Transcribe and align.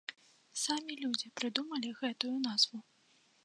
Самі 0.61 0.93
людзі 1.03 1.31
прыдумалі 1.41 1.95
гэтую 2.03 2.35
назву. 2.49 2.77